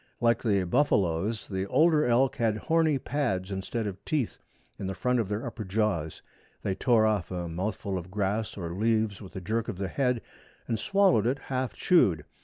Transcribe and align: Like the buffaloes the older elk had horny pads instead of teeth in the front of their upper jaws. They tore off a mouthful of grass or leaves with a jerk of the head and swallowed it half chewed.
Like 0.19 0.41
the 0.41 0.63
buffaloes 0.63 1.47
the 1.47 1.67
older 1.67 2.05
elk 2.07 2.37
had 2.37 2.57
horny 2.57 2.97
pads 2.97 3.51
instead 3.51 3.85
of 3.85 4.03
teeth 4.03 4.39
in 4.79 4.87
the 4.87 4.95
front 4.95 5.19
of 5.19 5.29
their 5.29 5.45
upper 5.45 5.63
jaws. 5.63 6.23
They 6.63 6.73
tore 6.73 7.05
off 7.05 7.29
a 7.29 7.47
mouthful 7.47 7.99
of 7.99 8.09
grass 8.09 8.57
or 8.57 8.73
leaves 8.73 9.21
with 9.21 9.35
a 9.35 9.41
jerk 9.41 9.67
of 9.67 9.77
the 9.77 9.89
head 9.89 10.23
and 10.67 10.79
swallowed 10.79 11.27
it 11.27 11.37
half 11.37 11.73
chewed. 11.73 12.25